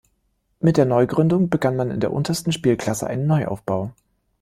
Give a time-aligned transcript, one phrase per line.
[0.59, 3.93] Mit der Neugründung begann man in der untersten Spielklasse einen Neuaufbau.